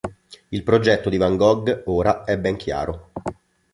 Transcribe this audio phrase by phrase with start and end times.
[0.49, 3.11] Il progetto di van Gogh, ora, è ben chiaro.